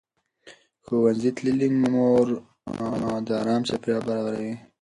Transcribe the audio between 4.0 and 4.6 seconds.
برابروي.